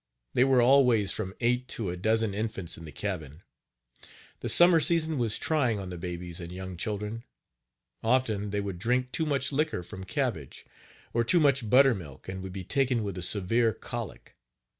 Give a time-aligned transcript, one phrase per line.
[0.33, 3.43] They were always from eight to a dozen infants in the cabin.
[4.39, 7.23] The summer season was trying on the babies and young children.
[8.01, 10.65] Often they would drink too much liquor from cabbage,
[11.13, 14.35] or too much buttermilk, and would be taken with a severe colic.